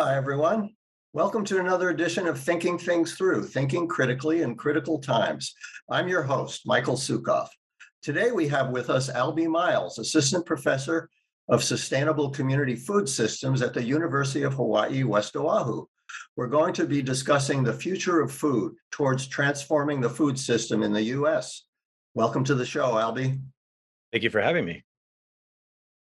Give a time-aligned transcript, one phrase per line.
[0.00, 0.70] Aloha, everyone.
[1.12, 5.54] Welcome to another edition of Thinking Things Through, Thinking Critically in Critical Times.
[5.90, 7.48] I'm your host, Michael Sukoff.
[8.00, 11.10] Today we have with us Albie Miles, Assistant Professor
[11.50, 15.84] of Sustainable Community Food Systems at the University of Hawaii, West Oahu.
[16.34, 20.94] We're going to be discussing the future of food towards transforming the food system in
[20.94, 21.66] the US.
[22.14, 23.38] Welcome to the show, Albie.
[24.12, 24.82] Thank you for having me.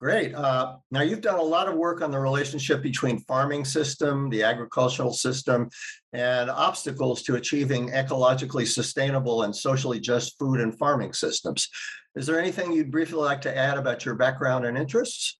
[0.01, 0.33] Great.
[0.33, 4.41] Uh, now you've done a lot of work on the relationship between farming system, the
[4.41, 5.69] agricultural system,
[6.11, 11.69] and obstacles to achieving ecologically sustainable and socially just food and farming systems.
[12.15, 15.37] Is there anything you'd briefly like to add about your background and interests?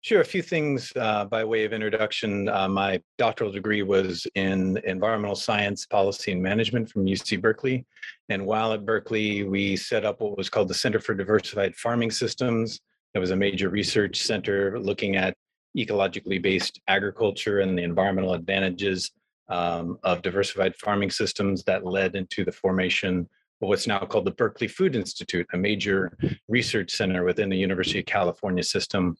[0.00, 2.48] Sure, a few things uh, by way of introduction.
[2.48, 7.84] Uh, my doctoral degree was in environmental science, policy, and management from UC Berkeley.
[8.30, 12.10] And while at Berkeley, we set up what was called the Center for Diversified Farming
[12.10, 12.80] Systems,
[13.14, 15.36] it was a major research center looking at
[15.76, 19.10] ecologically based agriculture and the environmental advantages
[19.48, 23.28] um, of diversified farming systems that led into the formation
[23.62, 26.16] of what's now called the Berkeley Food Institute, a major
[26.48, 29.16] research center within the University of California system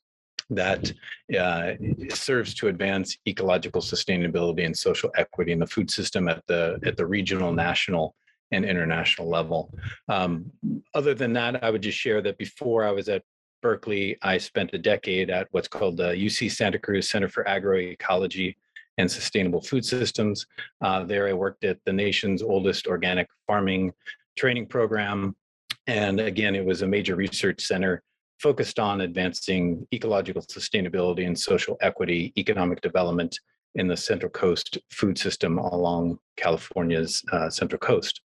[0.49, 0.93] that
[1.39, 1.73] uh,
[2.13, 6.97] serves to advance ecological sustainability and social equity in the food system at the at
[6.97, 8.15] the regional, national,
[8.51, 9.73] and international level.
[10.09, 10.51] Um,
[10.95, 13.23] other than that, I would just share that before I was at
[13.63, 18.57] Berkeley, I spent a decade at what's called the UC Santa Cruz Center for Agroecology
[18.99, 20.47] and Sustainable Food Systems.
[20.81, 23.93] Uh, there, I worked at the nation's oldest organic farming
[24.37, 25.37] training program.
[25.87, 28.03] And again, it was a major research center
[28.39, 33.39] focused on advancing ecological sustainability and social equity, economic development
[33.75, 38.21] in the Central Coast food system along California's uh, Central Coast.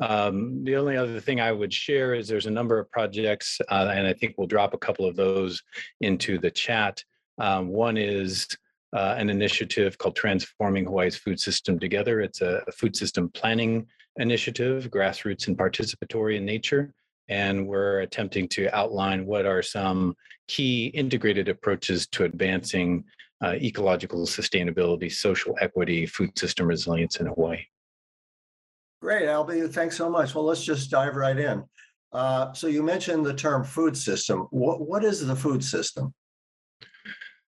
[0.00, 3.92] Um, the only other thing I would share is there's a number of projects, uh,
[3.94, 5.62] and I think we'll drop a couple of those
[6.00, 7.02] into the chat.
[7.38, 8.46] Um, one is
[8.94, 12.20] uh, an initiative called Transforming Hawaii's Food System Together.
[12.20, 13.86] It's a, a, food system planning
[14.18, 16.92] initiative, grassroots and participatory in nature.
[17.28, 20.14] And we're attempting to outline what are some
[20.46, 23.04] key integrated approaches to advancing
[23.42, 27.64] uh, ecological sustainability, social equity, food system resilience in Hawaii.
[29.04, 29.70] Great, Albie.
[29.70, 30.34] Thanks so much.
[30.34, 31.62] Well, let's just dive right in.
[32.14, 34.48] Uh, so you mentioned the term food system.
[34.50, 36.14] What, what is the food system?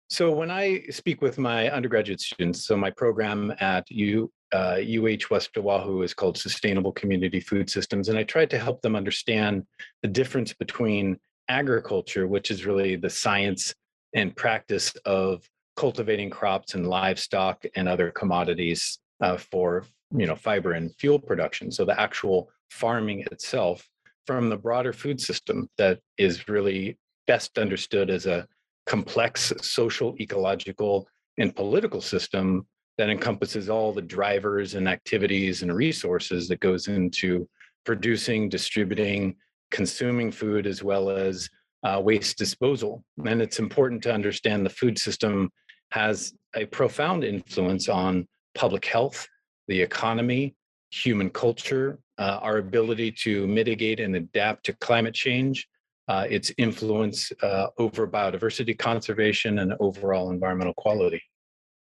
[0.10, 5.28] So when I speak with my undergraduate students, so my program at U, uh, UH
[5.30, 9.68] West Oahu is called Sustainable Community Food Systems, and I try to help them understand
[10.02, 13.72] the difference between agriculture, which is really the science
[14.16, 20.74] and practice of cultivating crops and livestock and other commodities uh, for you know fiber
[20.74, 21.72] and fuel production.
[21.72, 23.88] So the actual farming itself
[24.26, 28.48] from the broader food system that is really best understood as a
[28.86, 32.66] complex social ecological and political system
[32.98, 37.48] that encompasses all the drivers and activities and resources that goes into
[37.84, 39.36] producing distributing
[39.72, 41.50] consuming food as well as
[41.84, 43.04] uh, waste disposal.
[43.26, 45.52] And it's important to understand the food system
[45.92, 49.28] has a profound influence on public health
[49.68, 50.56] the economy,
[50.92, 55.68] human culture, uh, our ability to mitigate and adapt to climate change,
[56.08, 61.22] uh, its influence uh, over biodiversity conservation and overall environmental quality.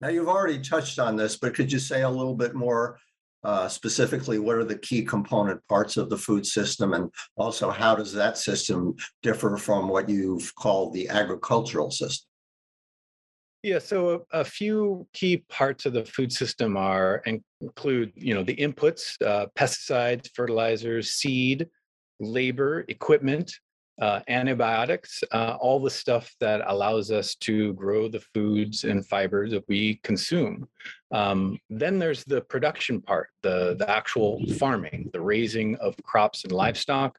[0.01, 2.99] Now, you've already touched on this, but could you say a little bit more
[3.45, 7.95] uh, specifically what are the key component parts of the food system and also how
[7.95, 12.27] does that system differ from what you've called the agricultural system?
[13.65, 18.43] Yeah, so a, a, few key parts of the food system are include, you know,
[18.43, 21.67] the inputs, uh, pesticides, fertilizers, seed,
[22.21, 23.51] labor, equipment,
[24.03, 29.53] uh, antibiotics, uh, all the stuff that allows us to grow the foods and fibers
[29.53, 30.69] that we consume.
[31.11, 36.53] Um, then there's the production part, the, the actual farming, the raising of crops and
[36.53, 37.19] livestock.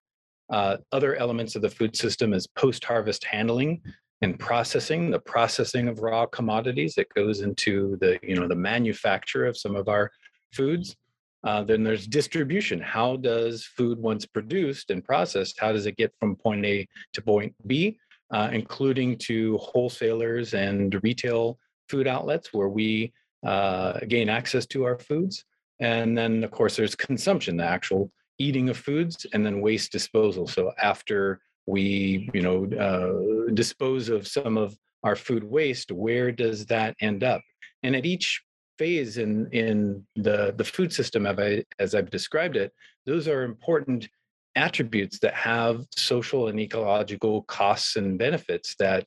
[0.52, 3.82] Uh, other elements of the food system is post-harvest handling,
[4.22, 9.46] and processing, the processing of raw commodities that goes into the, you know, the manufacture
[9.46, 10.12] of some of our
[10.54, 10.96] foods.
[11.44, 12.80] Uh, then there's distribution.
[12.80, 17.22] How does food, once produced and processed, how does it get from point A to
[17.22, 18.00] point B,
[18.32, 23.14] uh, including to wholesalers and retail food outlets where we
[23.46, 25.46] uh, gain access to our foods?
[25.80, 30.48] And then, of course, there's consumption, the actual eating of foods, and then waste disposal.
[30.48, 32.66] So after we you know
[33.54, 37.42] dispose of some of our food waste where does that end up
[37.84, 38.42] and at each
[38.78, 41.26] phase in in the the food system
[41.80, 42.72] as i've described it
[43.06, 44.08] those are important
[44.56, 49.06] attributes that have social and ecological costs and benefits that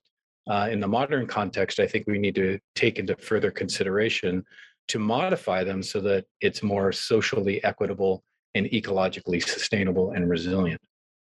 [0.49, 4.45] uh, in the modern context, I think we need to take into further consideration
[4.89, 8.25] to modify them so that it's more socially equitable
[8.55, 10.81] and ecologically sustainable and resilient.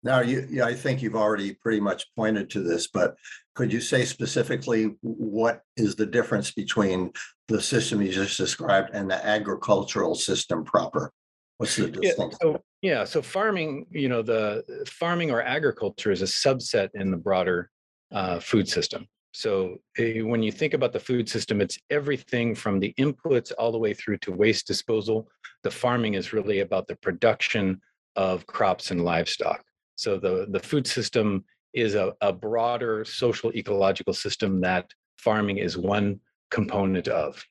[0.05, 3.17] Now, you, yeah, I think you've already pretty much pointed to this, but
[3.55, 7.11] could you say specifically what is the difference between
[7.49, 11.11] the system you just described and the agricultural system proper?
[11.56, 12.39] What's the Yeah, distinction?
[12.43, 17.17] so, yeah, so farming, you know, the farming or agriculture is a subset in the
[17.17, 17.71] broader
[18.12, 19.06] uh, food system.
[19.33, 23.73] So eh, when you think about the food system, it's everything from the inputs all
[23.73, 25.29] the way through to waste disposal.
[25.62, 27.81] The farming is really about the production
[28.17, 29.65] of crops and livestock.
[29.96, 35.76] So the, the food system is a, a broader social ecological system that farming is
[35.76, 36.20] one
[36.50, 37.44] component of.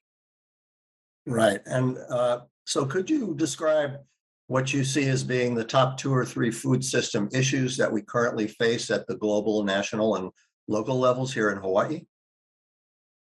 [1.26, 3.98] Right, and uh, so could you describe
[4.48, 8.02] what you see as being the top two or three food system issues that we
[8.02, 10.30] currently face at the global, national, and
[10.68, 12.02] local levels here in Hawaii?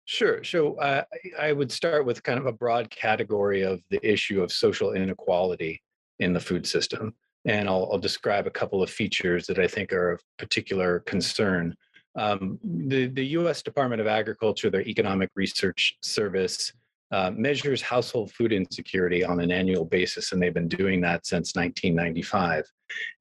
[0.05, 0.43] Sure.
[0.43, 1.03] So uh,
[1.37, 4.93] I I would start with kind of a broad category of the issue of social
[4.93, 5.83] inequality
[6.19, 7.13] in the food system.
[7.45, 11.75] And I'll, I'll describe a couple of features that I think are of particular concern.
[12.15, 16.73] Um, the, the US Department of Agriculture, their Economic Research Service,
[17.11, 21.55] uh, measures household food insecurity on an annual basis, and they've been doing that since
[21.55, 22.65] 1995.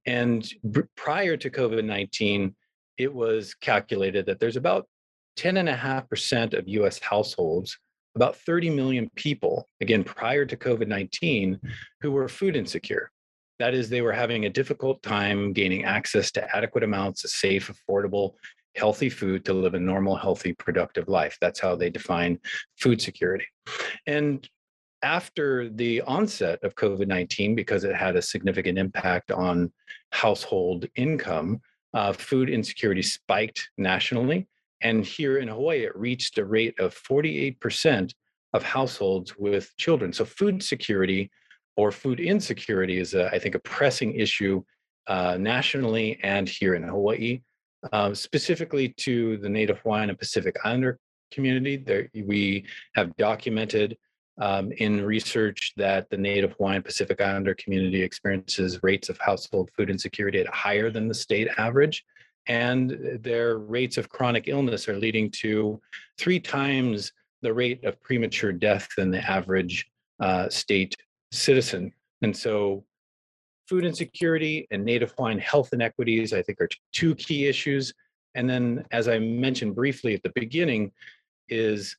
[0.06, 2.54] And b- prior to COVID 19,
[2.98, 4.86] it was calculated that there's about
[5.38, 7.78] 10.5% of US households,
[8.14, 11.58] about 30 million people, again, prior to COVID 19,
[12.00, 13.10] who were food insecure.
[13.58, 17.70] That is, they were having a difficult time gaining access to adequate amounts of safe,
[17.70, 18.34] affordable,
[18.76, 21.36] healthy food to live a normal, healthy, productive life.
[21.40, 22.38] That's how they define
[22.76, 23.46] food security.
[24.06, 24.48] And
[25.02, 29.72] after the onset of COVID 19, because it had a significant impact on
[30.10, 31.60] household income,
[31.94, 34.48] uh, food insecurity spiked nationally.
[34.80, 38.12] And here in Hawaii, it reached a rate of 48%
[38.52, 40.12] of households with children.
[40.12, 41.30] So, food security
[41.78, 44.64] or food insecurity is, a, I think, a pressing issue
[45.06, 47.40] uh, nationally and here in Hawaii,
[47.92, 50.98] uh, specifically to the Native Hawaiian and Pacific Islander
[51.30, 51.76] community.
[51.76, 52.66] There, we
[52.96, 53.96] have documented
[54.40, 59.88] um, in research that the Native Hawaiian Pacific Islander community experiences rates of household food
[59.88, 62.04] insecurity at higher than the state average.
[62.48, 65.80] And their rates of chronic illness are leading to
[66.18, 69.86] three times the rate of premature death than the average
[70.18, 70.96] uh, state
[71.32, 71.92] citizen.
[72.22, 72.84] And so,
[73.68, 77.92] food insecurity and Native Hawaiian health inequities, I think, are two key issues.
[78.34, 80.92] And then, as I mentioned briefly at the beginning,
[81.48, 81.96] is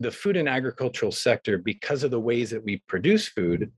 [0.00, 3.70] the food and agricultural sector, because of the ways that we produce food,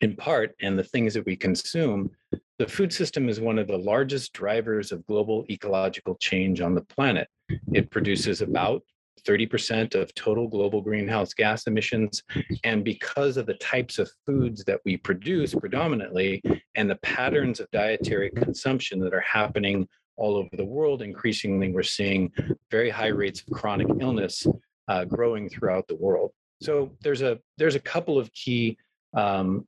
[0.00, 2.10] in part, and the things that we consume,
[2.58, 6.82] the food system is one of the largest drivers of global ecological change on the
[6.82, 7.28] planet.
[7.72, 8.82] It produces about
[9.22, 12.22] 30% of total global greenhouse gas emissions.
[12.64, 16.42] And because of the types of foods that we produce predominantly
[16.74, 21.82] and the patterns of dietary consumption that are happening all over the world, increasingly we're
[21.82, 22.32] seeing
[22.70, 24.46] very high rates of chronic illness
[24.88, 26.32] uh, growing throughout the world.
[26.60, 28.76] So there's a there's a couple of key
[29.14, 29.66] um,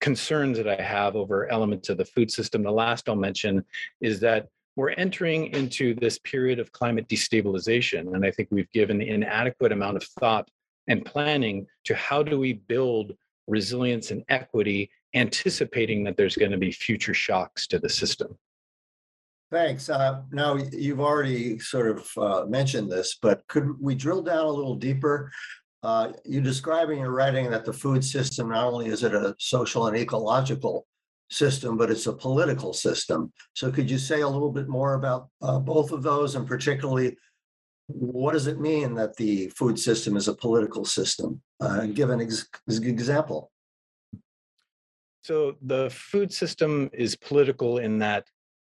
[0.00, 2.62] concerns that I have over elements of the food system.
[2.62, 3.64] The last I'll mention
[4.00, 4.46] is that
[4.78, 9.72] we're entering into this period of climate destabilization, and I think we've given an inadequate
[9.72, 10.48] amount of thought
[10.86, 13.16] and planning to how do we build
[13.48, 18.38] resilience and equity, anticipating that there's going to be future shocks to the system.
[19.50, 19.90] Thanks.
[19.90, 24.50] Uh, now, you've already sort of uh, mentioned this, but could we drill down a
[24.50, 25.32] little deeper?
[25.82, 29.34] Uh, you describe in your writing that the food system not only is it a
[29.40, 30.86] social and ecological
[31.30, 33.32] system, but it's a political system.
[33.54, 37.16] So could you say a little bit more about uh, both of those and particularly
[37.88, 41.40] what does it mean that the food system is a political system?
[41.60, 43.50] Uh, give an ex- example.
[45.22, 48.26] So the food system is political in that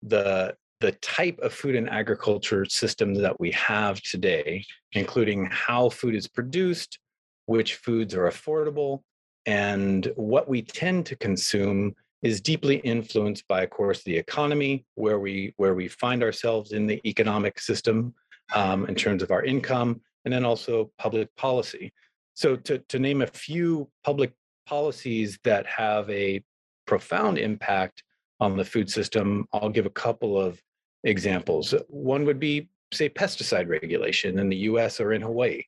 [0.02, 6.12] the the type of food and agriculture system that we have today, including how food
[6.12, 6.98] is produced,
[7.46, 9.02] which foods are affordable,
[9.46, 15.18] and what we tend to consume is deeply influenced by, of course, the economy, where
[15.18, 18.14] we where we find ourselves in the economic system
[18.54, 21.92] um, in terms of our income, and then also public policy.
[22.34, 24.32] So, to to name a few public
[24.66, 26.42] policies that have a
[26.86, 28.04] profound impact
[28.40, 30.60] on the food system, I'll give a couple of
[31.04, 31.74] examples.
[31.88, 35.62] One would be, say, pesticide regulation in the US or in Hawaii.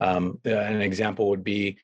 [0.00, 1.78] Um, an example would be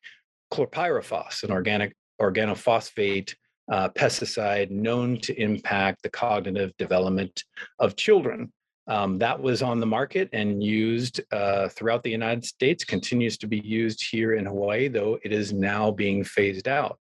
[0.52, 3.34] chlorpyrifos, an organic organophosphate
[3.72, 7.42] uh, pesticide known to impact the cognitive development
[7.78, 8.52] of children.
[8.86, 13.46] Um, that was on the market and used uh, throughout the United States, continues to
[13.46, 16.98] be used here in Hawaii, though it is now being phased out.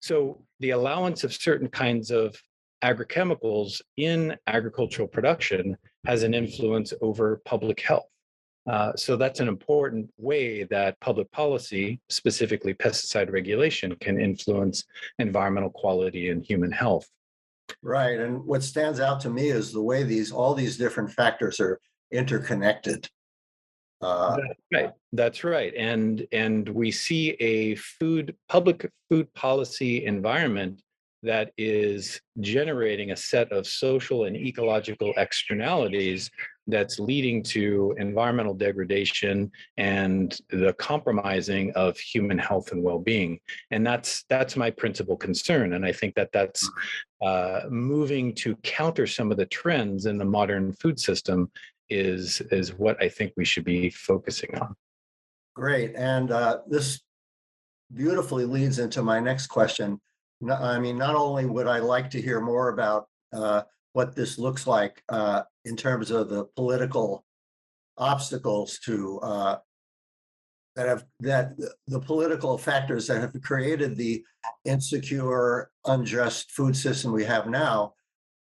[0.00, 2.34] So the allowance of certain kinds of
[2.82, 5.76] agrochemicals in agricultural production
[6.06, 8.08] has an influence over public health.
[8.66, 14.84] Uh, so that's an important way that public policy, specifically pesticide regulation, can influence
[15.18, 17.06] environmental quality and human health.
[17.82, 18.18] Right.
[18.18, 21.78] And what stands out to me is the way these all these different factors are
[22.10, 23.08] interconnected.
[24.00, 24.92] Uh, That's right.
[25.12, 25.72] That's right.
[25.76, 30.82] And and we see a food public food policy environment
[31.22, 36.30] that is generating a set of social and ecological externalities
[36.66, 43.38] that's leading to environmental degradation and the compromising of human health and well-being.
[43.70, 45.74] And that's that's my principal concern.
[45.74, 46.68] And i think that that's
[47.22, 51.50] uh, moving to counter some of the trends in the modern food system
[51.90, 54.74] is is what i think we should be focusing on.
[55.54, 55.94] Great.
[55.94, 57.00] And uh, this
[57.94, 60.00] beautifully leads into my next question.
[60.50, 63.62] I mean not only would i like to hear more about uh,
[63.94, 67.24] what this looks like uh, in terms of the political
[67.96, 69.56] obstacles to uh,
[70.76, 74.22] that have that the political factors that have created the
[74.64, 77.94] insecure, unjust food system we have now.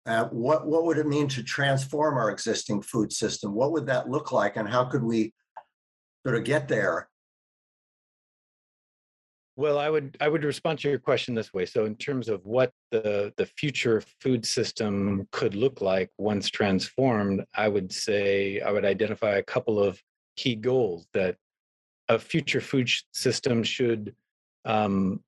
[0.07, 3.55] Uh, what what would it mean to transform our existing food system?
[3.55, 5.33] What would that look like, and how could we
[6.27, 7.09] sort of get there
[9.59, 11.67] well, I would I would respond to your question this way.
[11.67, 17.45] So, in terms of what the the future food system could look like once transformed,
[17.57, 20.01] I would say I would identify a couple of
[20.37, 21.35] key goals that
[22.09, 24.15] a future food system should
[24.65, 25.25] um,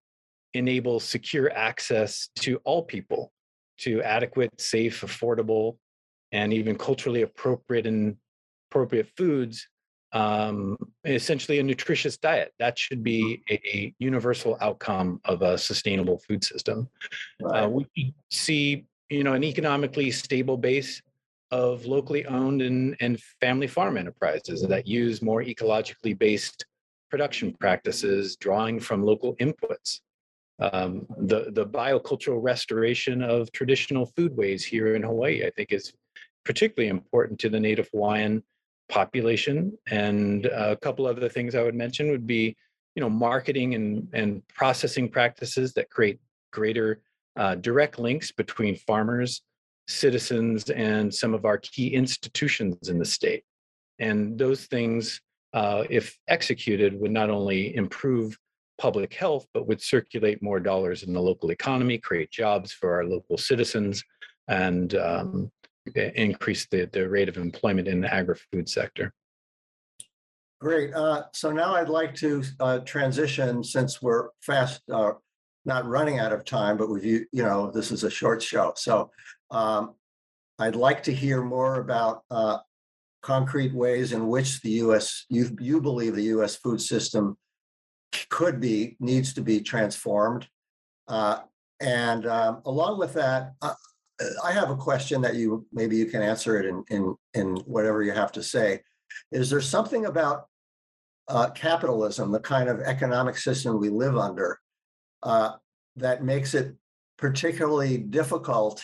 [0.54, 3.32] enable secure access to all people
[3.78, 5.78] to adequate, safe, affordable,
[6.30, 8.16] and even culturally appropriate and
[8.70, 9.66] appropriate foods
[10.12, 12.52] um, essentially a nutritious diet.
[12.58, 13.54] That should be mm-hmm.
[13.54, 16.88] a, a universal outcome of a sustainable food system.
[17.42, 17.64] Uh, right.
[17.64, 21.00] Uh, we see, you know, an economically stable base
[21.50, 26.64] of locally owned and, and family farm enterprises that use more ecologically based
[27.10, 30.00] production practices, drawing from local inputs.
[30.60, 35.92] Um, the, the biocultural restoration of traditional foodways here in Hawaii, I think, is
[36.44, 38.42] particularly important to the Native Hawaiian
[38.90, 39.76] population.
[39.90, 42.56] And a couple other things I would mention would be,
[42.94, 46.20] you know, marketing and, and processing practices that create
[46.52, 47.00] greater
[47.36, 49.42] uh, direct links between farmers,
[49.88, 53.44] citizens, and some of our key institutions in the state.
[53.98, 55.20] And those things,
[55.54, 58.36] uh, if executed, would not only improve
[58.78, 63.04] public health, but would circulate more dollars in the local economy, create jobs for our
[63.04, 64.02] local citizens,
[64.48, 65.52] and um,
[65.94, 69.12] increase the, the rate of employment in the agri-food sector.
[70.60, 70.92] Great.
[70.94, 75.12] Uh, so now I'd like to uh, transition since we're fast, uh,
[75.64, 78.74] not running out of time, but we've, you know, this is a short show.
[78.76, 79.10] So
[79.50, 79.94] um,
[80.58, 82.58] I'd like to hear more about uh,
[83.22, 85.24] concrete ways in which the U.S.
[85.28, 86.56] you you believe the U.S.
[86.56, 87.36] food system
[88.28, 90.46] could be needs to be transformed.
[91.08, 91.40] Uh,
[91.80, 93.74] and um, along with that, uh,
[94.42, 98.02] I have a question that you maybe you can answer it in in in whatever
[98.02, 98.82] you have to say.
[99.32, 100.46] Is there something about
[101.28, 104.58] uh, capitalism, the kind of economic system we live under,
[105.22, 105.52] uh,
[105.96, 106.74] that makes it
[107.16, 108.82] particularly difficult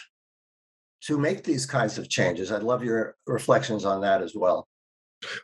[1.02, 2.50] to make these kinds of changes?
[2.50, 4.68] I'd love your reflections on that as well.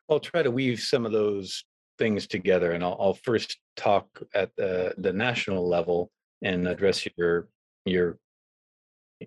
[0.09, 1.65] I'll try to weave some of those
[1.99, 6.11] things together, and I'll, I'll first talk at the, the national level
[6.43, 7.49] and address your
[7.85, 8.19] your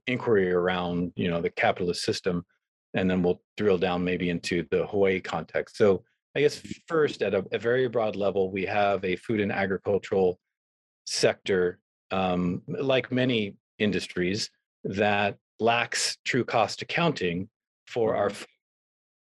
[0.08, 2.46] inquiry around you know the capitalist system
[2.94, 6.04] and then we'll drill down maybe into the hawaii context so
[6.36, 6.72] i guess mm-hmm.
[6.88, 10.40] first at a, a very broad level we have a food and agricultural
[11.06, 11.80] sector
[12.12, 14.50] um, like many industries
[14.84, 17.50] that lacks true cost accounting
[17.88, 18.36] for our mm-hmm.
[18.36, 18.48] food.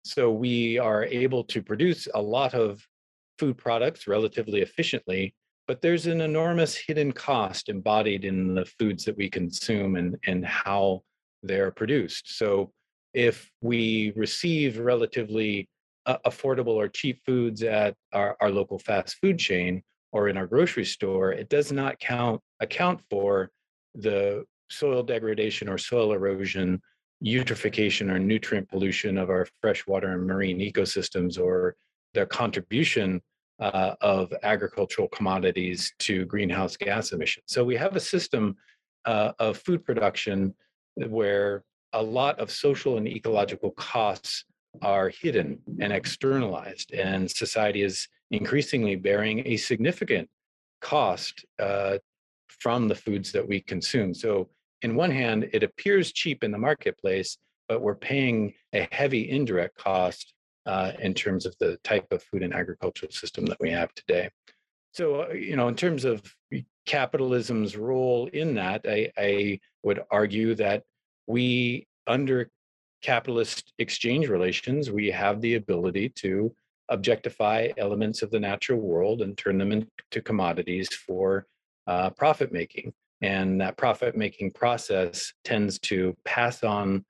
[0.06, 2.86] so we are able to produce a lot of
[3.40, 5.34] food products relatively efficiently
[5.68, 10.46] but there's an enormous hidden cost embodied in the foods that we consume and, and
[10.46, 11.02] how
[11.42, 12.38] they're produced.
[12.38, 12.72] So
[13.14, 15.70] if we receive relatively
[16.06, 20.48] uh, affordable or cheap foods at our, our local fast food chain or in our
[20.48, 23.50] grocery store, it does not count account for
[23.96, 26.82] the soil degradation or soil erosion,
[27.24, 31.76] eutrophication or nutrient pollution of our freshwater and marine ecosystems or
[32.14, 33.22] their contribution
[33.60, 37.46] uh, of agricultural commodities to greenhouse gas emissions.
[37.48, 38.56] So we have a system
[39.06, 40.54] uh, of food production
[40.96, 44.46] where a lot of social and ecological costs
[44.82, 50.28] are hidden and externalized, and society is increasingly bearing a significant
[50.82, 51.98] cost uh,
[52.48, 54.14] from the foods that we consume.
[54.14, 54.50] So,
[54.82, 57.38] in one hand, it appears cheap in the marketplace,
[57.70, 60.33] but we're paying a heavy indirect cost
[60.66, 64.30] uh, in terms of the type of food and agricultural system that we have today.
[64.92, 66.22] So, uh, you know, in terms of
[66.86, 70.84] capitalism's role in that, I, I would argue that
[71.28, 72.50] we, under
[73.02, 76.54] capitalist exchange relations, we have the ability to
[76.90, 81.48] objectify elements of the natural world and turn them into commodities for
[81.88, 82.94] uh, profit making.
[83.22, 87.06] And that profit making process tends to pass on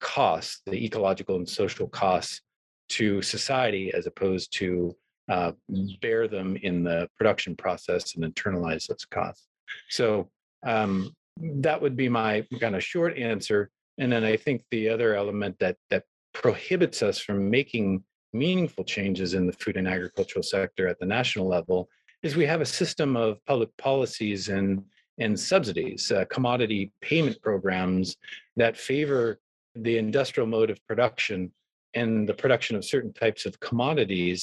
[0.00, 2.40] costs, the ecological and social costs,
[2.88, 4.94] to society as opposed to
[5.28, 5.52] uh,
[6.00, 9.46] bear them in the production process and internalize those costs.
[9.90, 10.30] So
[10.66, 13.70] um, that would be my kind of short answer.
[13.98, 18.02] And then I think the other element that that prohibits us from making
[18.32, 21.88] meaningful changes in the food and agricultural sector at the national level
[22.22, 24.82] is we have a system of public policies and
[25.20, 28.16] and subsidies, uh, commodity payment programs
[28.56, 29.40] that favor
[29.74, 31.50] the industrial mode of production
[31.98, 34.40] and the production of certain types of commodities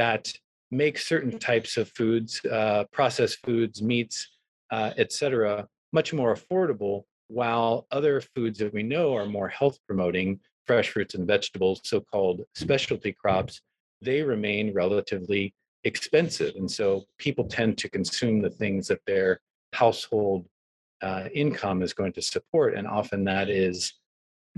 [0.00, 0.24] that
[0.82, 4.16] make certain types of foods, uh, processed foods, meats,
[4.76, 5.54] uh, et cetera,
[5.98, 6.96] much more affordable,
[7.40, 10.28] while other foods that we know are more health promoting,
[10.66, 13.54] fresh fruits and vegetables, so called specialty crops,
[14.08, 15.44] they remain relatively
[15.84, 16.52] expensive.
[16.60, 16.86] And so
[17.18, 19.40] people tend to consume the things that their
[19.72, 20.46] household
[21.02, 22.70] uh, income is going to support.
[22.76, 23.94] And often that is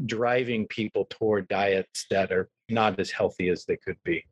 [0.07, 4.25] driving people toward diets that are not as healthy as they could be.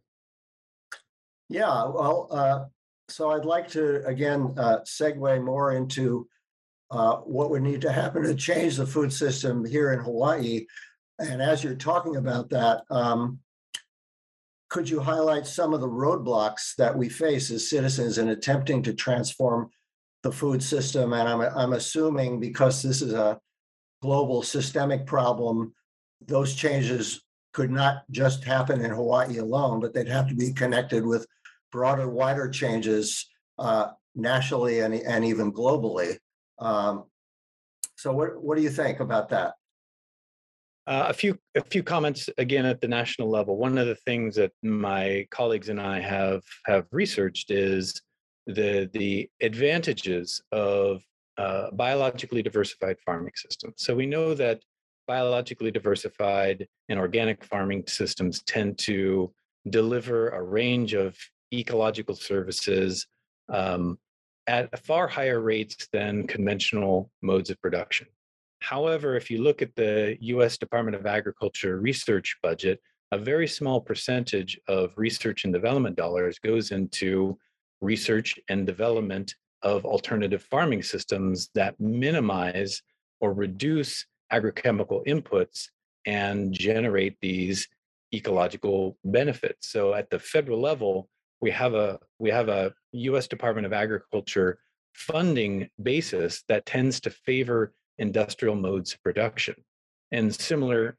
[1.48, 2.64] Yeah, well, uh,
[3.08, 6.28] so I'd like to again uh, segue more into
[6.90, 10.66] uh, what would need to happen to change the food system here in Hawaii.
[11.18, 13.40] And as you're talking about that, um,
[14.70, 18.94] could you highlight some of the roadblocks that we face as citizens in attempting to
[18.94, 19.70] transform
[20.22, 21.12] the food system?
[21.12, 23.38] And I'm, I'm assuming because this is a
[24.02, 25.72] global systemic problem,
[26.26, 31.04] those changes could not just happen in Hawaii alone, but they'd have to be connected
[31.04, 31.26] with
[31.72, 36.16] broader, wider changes uh, nationally and, and even globally.
[36.58, 37.04] Um,
[37.96, 39.54] so what, what do you think about that?
[40.86, 43.56] Uh, a few a few comments again at the national level.
[43.56, 48.00] One of the things that my colleagues and I have have researched is
[48.46, 51.02] the the advantages of
[51.72, 53.74] biologically diversified farming systems.
[53.78, 54.60] So we know that
[55.06, 59.32] biologically diversified and organic farming systems tend to
[59.68, 61.16] deliver a range of
[61.52, 63.06] ecological services
[63.48, 63.98] um,
[64.46, 68.06] at far higher rates than conventional modes of production.
[68.60, 72.80] However, if you look at the US Department of Agriculture research budget,
[73.12, 77.36] a very small percentage of research and development dollars goes into
[77.80, 82.82] research and development of alternative farming systems that minimize
[83.20, 85.68] or reduce agrochemical inputs
[86.06, 87.68] and generate these
[88.14, 89.70] ecological benefits.
[89.70, 91.08] So at the federal level,
[91.40, 94.58] we have a we have a US Department of Agriculture
[94.94, 99.54] funding basis that tends to favor industrial modes of production.
[100.12, 100.96] And similar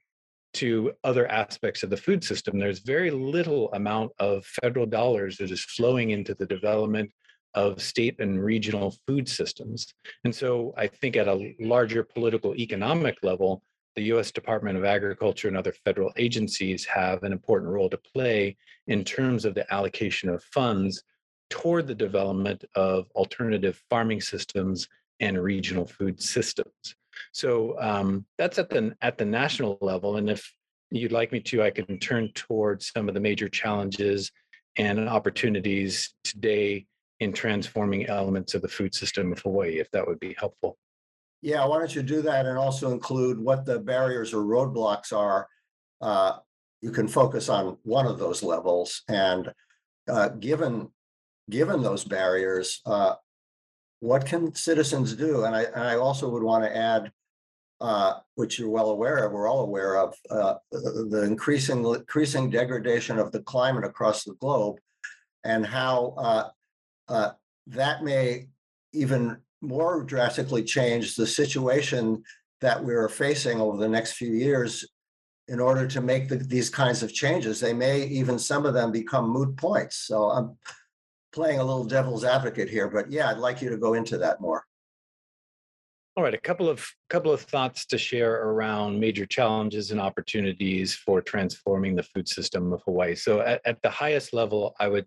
[0.54, 5.52] to other aspects of the food system, there's very little amount of federal dollars that
[5.52, 7.12] is flowing into the development
[7.54, 9.94] of state and regional food systems.
[10.24, 13.64] And so I think at a larger political economic level,
[13.96, 18.56] the US Department of Agriculture and other federal agencies have an important role to play
[18.88, 21.04] in terms of the allocation of funds
[21.50, 24.88] toward the development of alternative farming systems
[25.20, 26.96] and regional food systems.
[27.34, 30.16] So um, that's at the at the national level.
[30.16, 30.54] And if
[30.90, 34.32] you'd like me to, I can turn towards some of the major challenges
[34.78, 36.86] and opportunities today
[37.22, 40.78] in transforming elements of the food system of Hawaii, if that would be helpful.
[41.44, 45.48] Yeah, why don't you do that and also include what the barriers or roadblocks are?
[46.02, 46.38] Uh,
[46.82, 49.54] you can focus on one of those levels and
[50.10, 50.90] uh, given
[51.50, 53.16] given those barriers, uh,
[54.00, 55.44] what can citizens do?
[55.44, 57.12] And I, and I also would want to add,
[57.82, 63.20] uh, which you're well aware of, we're all aware of, uh, the increasing increasing degradation
[63.20, 64.78] of the climate across the globe,
[65.44, 66.54] and how
[67.68, 68.48] that may
[68.94, 72.24] even more drastically change the situation
[72.62, 74.86] that we're facing over the next few years
[75.48, 77.60] in order to make the, these kinds of changes.
[77.60, 79.98] They may even some of them become moot points.
[79.98, 80.58] So I'm
[81.34, 84.42] playing a little devil's advocate here, but yeah, I'd like you to go into that
[84.42, 84.64] more.
[86.18, 90.94] All right, a couple of couple of thoughts to share around major challenges and opportunities
[90.94, 93.16] for transforming the food system of Hawaii.
[93.16, 95.06] So at, at the highest level, I would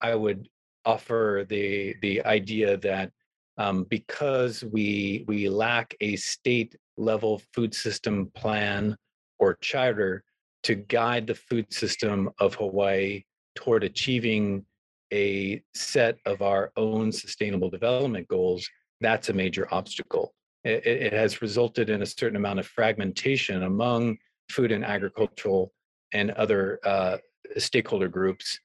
[0.00, 0.48] I would
[0.84, 3.10] offer the the idea that
[3.58, 8.96] um, because we we lack a state level food system plan
[9.38, 10.24] or charter
[10.62, 13.22] to guide the food system of Hawaii
[13.54, 14.64] toward achieving
[15.12, 18.68] a set of our own sustainable development goals,
[19.00, 20.34] that's a major obstacle.
[20.62, 24.18] It, it, has resulted in a certain amount of fragmentation among
[24.50, 25.72] food and agricultural
[26.12, 27.16] and other uh,
[27.56, 28.60] stakeholder groups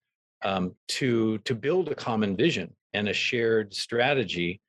[0.46, 4.62] um, to to build a common vision and a shared strategy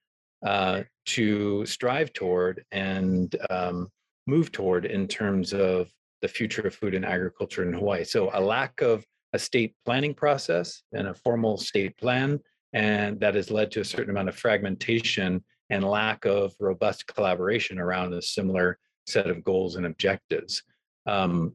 [0.45, 3.89] uh, to strive toward and um,
[4.27, 5.89] move toward in terms of
[6.23, 8.05] the future of food and agriculture in Hawaii.
[8.05, 12.41] So a lack of a state planning process and a formal state plan,
[12.73, 17.79] and that has led to a certain amount of fragmentation and lack of robust collaboration
[17.79, 20.63] around a similar set of goals and objectives.
[21.07, 21.55] Um,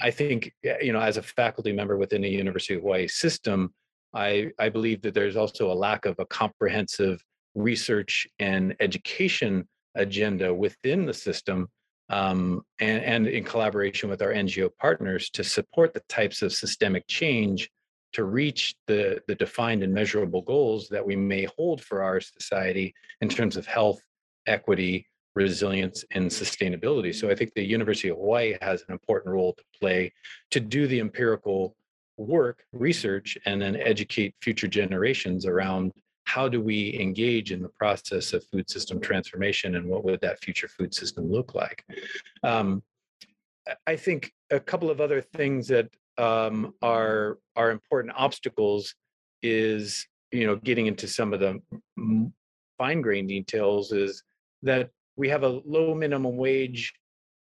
[0.00, 3.74] I think, you know, as a faculty member within the University of Hawaii system,
[4.14, 7.22] I, I believe that there's also a lack of a comprehensive
[7.54, 11.68] research and education agenda within the system
[12.10, 17.06] um, and, and in collaboration with our NGO partners to support the types of systemic
[17.08, 17.70] change
[18.14, 22.94] to reach the, the defined and measurable goals that we may hold for our society
[23.20, 24.00] in terms of health,
[24.46, 25.06] equity,
[25.38, 27.14] resilience, and sustainability.
[27.14, 30.12] So I think the University of Hawaii has an important role to play
[30.50, 31.76] to do the empirical
[32.16, 35.92] work, research, and then educate future generations around
[36.24, 40.40] how do we engage in the process of food system transformation and what would that
[40.40, 41.84] future food system look like?
[42.42, 42.82] Um,
[43.86, 48.94] I think a couple of other things that um, are are important obstacles
[49.42, 51.52] is you know getting into some of the
[52.78, 54.22] fine grain details is
[54.62, 56.94] that we have a low minimum wage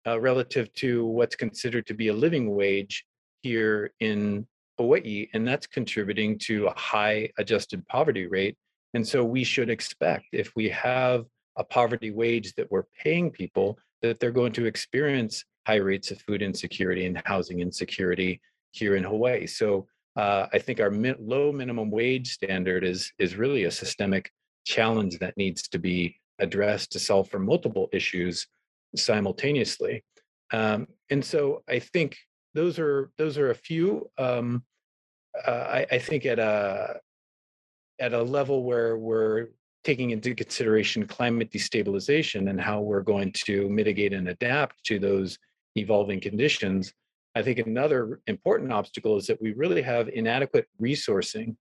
[0.07, 3.05] uh, relative to what's considered to be a living wage
[3.43, 4.47] here in
[4.79, 8.57] Hawaii, and that's contributing to a high adjusted poverty rate
[8.95, 11.27] and so we should expect if we have
[11.57, 16.21] a poverty wage that we're paying people, that they're going to experience high rates of
[16.23, 19.47] food insecurity and housing insecurity here in Hawaii.
[19.47, 24.31] So uh, I think our mi- low minimum wage standard is is really a systemic
[24.65, 28.46] challenge that needs to be addressed to solve for multiple issues
[28.96, 30.05] simultaneously.
[30.53, 32.16] Um, and so I think
[32.55, 34.11] those are those are a few.
[34.18, 34.64] Um,
[35.46, 37.01] uh, I, I, think at a
[38.01, 39.48] at a level where we're
[39.85, 45.38] taking into consideration climate destabilization and how we're going to mitigate and adapt to those
[45.77, 46.92] evolving conditions.
[47.35, 51.57] I think another important obstacle is that we really have inadequate resourcing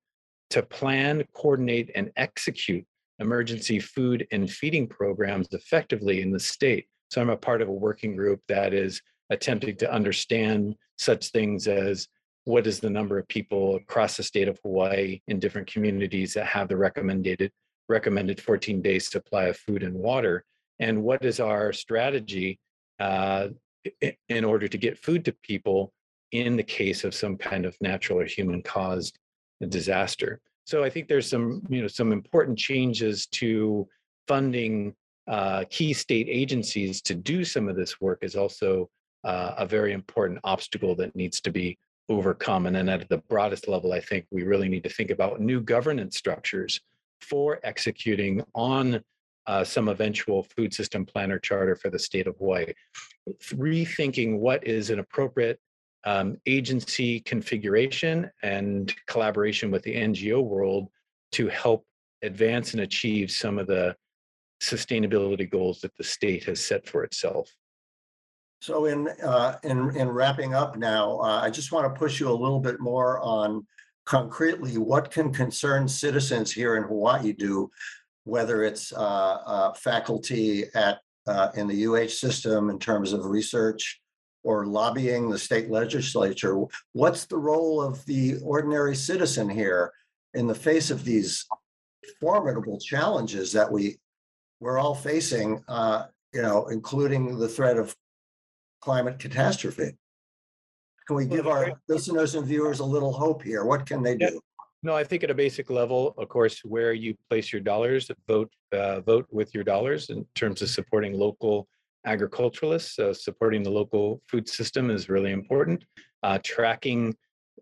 [0.49, 2.85] to plan, coordinate, and execute
[3.19, 6.87] emergency food and feeding programs effectively in the state.
[7.09, 11.67] So I'm a part of a working group that is attempting to understand such things
[11.67, 12.07] as
[12.45, 16.45] what is the number of people across the state of Hawaii in different communities that
[16.45, 17.51] have the recommended
[17.89, 20.43] recommended 14 day supply of food and water,
[20.79, 22.59] and what is our strategy
[22.99, 23.47] uh,
[24.29, 25.93] in order to get food to people
[26.31, 29.17] in the case of some kind of natural or human caused
[29.69, 30.41] disaster.
[30.67, 33.87] So I think there's some you know some important changes to
[34.27, 34.93] funding
[35.25, 38.89] uh, key state agencies to do some of this work is also
[39.23, 41.77] uh, a very important obstacle that needs to be
[42.09, 42.65] overcome.
[42.65, 45.61] And then at the broadest level, I think we really need to think about new
[45.61, 46.81] governance structures
[47.21, 49.01] for executing on
[49.47, 52.73] uh, some eventual food system plan or charter for the state of Hawaii.
[53.53, 55.61] Rethinking what is an appropriate
[56.05, 60.89] um, agency configuration and collaboration with the NGO world
[61.33, 61.85] to help
[62.23, 63.95] advance and achieve some of the
[64.61, 67.49] sustainability goals that the state has set for itself.
[68.61, 72.29] So in uh, in in wrapping up now, uh, I just want to push you
[72.29, 73.65] a little bit more on
[74.05, 77.69] concretely what can concerned citizens here in Hawaii do,
[78.23, 78.97] whether it's uh,
[79.45, 84.01] uh faculty at uh, in the UH system in terms of research
[84.47, 86.57] or lobbying the state legislature.
[86.93, 89.91] What's the role of the ordinary citizen here
[90.35, 91.45] in the face of these
[92.21, 93.97] formidable challenges that we
[94.61, 95.61] we're all facing?
[95.67, 97.93] Uh, you know, including the threat of
[98.79, 99.91] climate catastrophe.
[101.07, 103.65] Can we give our listeners and viewers a little hope here?
[103.65, 104.39] What can they do?
[104.81, 108.51] No, I think at a basic level, of course, where you place your dollars, vote
[108.71, 111.67] uh, vote with your dollars in terms of supporting local
[112.07, 112.97] agriculturalists.
[112.97, 115.83] Uh, supporting the local food system is really important.
[116.23, 117.15] Uh, tracking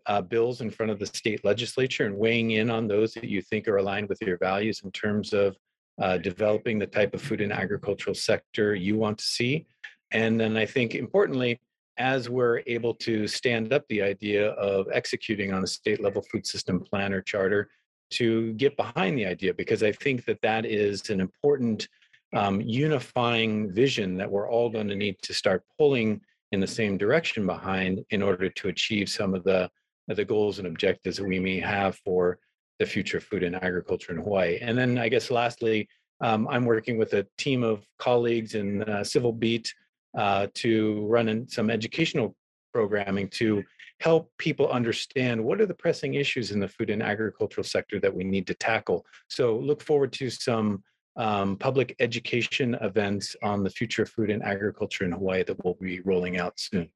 [0.06, 3.42] uh, bills in front of the state legislature and weighing in on those that you
[3.42, 5.56] think are aligned with your values in terms of
[6.00, 9.66] uh, developing the type of food and agricultural sector you want to see.
[10.12, 11.60] And then I think importantly,
[11.98, 16.46] as we're able to stand up the idea of executing on a state level food
[16.46, 17.70] system plan or charter
[18.10, 21.88] to get behind the idea, because I think that that is an important
[22.34, 26.20] um, unifying vision that we're all going to need to start pulling
[26.52, 29.70] in the same direction behind in order to achieve some of the,
[30.08, 32.38] the goals and objectives that we may have for
[32.78, 34.58] the future of food and agriculture in Hawaii.
[34.60, 35.88] And then I guess lastly,
[36.20, 39.72] um, I'm working with a team of colleagues in uh, Civil Beat
[40.16, 42.34] uh, to run some educational
[42.72, 43.62] programming to
[44.00, 48.14] help people understand what are the pressing issues in the food and agricultural sector that
[48.14, 49.04] we need to tackle.
[49.28, 50.82] So look forward to some
[51.16, 55.74] um, public education events on the future of food and agriculture in Hawaii that we'll
[55.80, 56.88] be rolling out soon.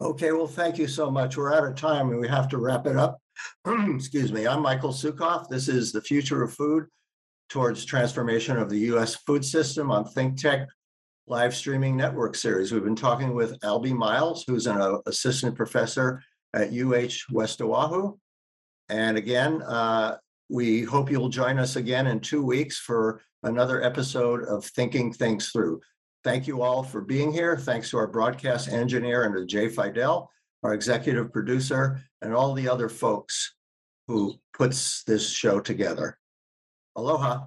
[0.00, 1.36] Okay, well, thank you so much.
[1.36, 3.18] We're out of time and we have to wrap it up.
[3.66, 4.46] Excuse me.
[4.46, 5.48] I'm Michael Sukoff.
[5.48, 6.84] This is the future of food
[7.48, 9.14] towards transformation of the U.S.
[9.14, 10.68] food system on Think Tech
[11.26, 12.72] live streaming network series.
[12.72, 16.22] We've been talking with Albie Miles, who's an uh, assistant professor
[16.54, 18.16] at UH West Oahu.
[18.88, 20.16] And again, uh,
[20.48, 25.50] we hope you'll join us again in two weeks for another episode of Thinking Things
[25.50, 25.80] Through.
[26.22, 27.56] Thank you all for being here.
[27.56, 30.30] Thanks to our broadcast engineer and to Jay Fidel,
[30.62, 33.54] our executive producer, and all the other folks
[34.08, 36.18] who puts this show together.
[36.96, 37.46] Aloha.